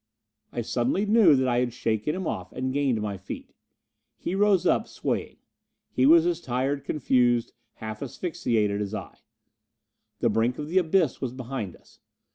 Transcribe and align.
I 0.51 0.61
suddenly 0.63 1.05
knew 1.05 1.35
that 1.35 1.47
I 1.47 1.59
had 1.59 1.73
shaken 1.73 2.15
him 2.15 2.25
off 2.25 2.51
and 2.53 2.73
gained 2.73 2.99
my 3.03 3.17
feet. 3.17 3.53
He 4.17 4.33
rose 4.33 4.65
up, 4.65 4.87
swaying. 4.87 5.37
He 5.91 6.07
was 6.07 6.25
as 6.25 6.41
tired, 6.41 6.83
confused, 6.83 7.53
half 7.73 8.01
asphyxiated 8.01 8.81
as 8.81 8.95
I. 8.95 9.19
The 10.17 10.29
brink 10.31 10.57
of 10.57 10.69
the 10.69 10.79
abyss 10.79 11.21
was 11.21 11.33
behind 11.33 11.75
us. 11.75 11.99